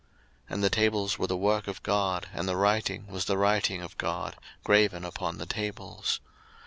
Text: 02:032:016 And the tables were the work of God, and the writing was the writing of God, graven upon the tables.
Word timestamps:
02:032:016 0.45 0.53
And 0.55 0.63
the 0.63 0.69
tables 0.71 1.19
were 1.19 1.27
the 1.27 1.37
work 1.37 1.67
of 1.67 1.83
God, 1.83 2.27
and 2.33 2.47
the 2.47 2.55
writing 2.57 3.05
was 3.05 3.25
the 3.25 3.37
writing 3.37 3.83
of 3.83 3.99
God, 3.99 4.35
graven 4.63 5.05
upon 5.05 5.37
the 5.37 5.45
tables. 5.45 6.19